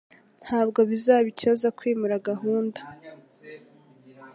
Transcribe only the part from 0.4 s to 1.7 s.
Ntabwo bizaba ikibazo